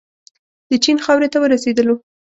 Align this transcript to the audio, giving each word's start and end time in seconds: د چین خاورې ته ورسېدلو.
د 0.69 0.71
چین 0.83 0.97
خاورې 1.05 1.27
ته 1.33 1.37
ورسېدلو. 1.39 1.95